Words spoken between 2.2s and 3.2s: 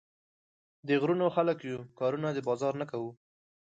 د بازار نۀ کوو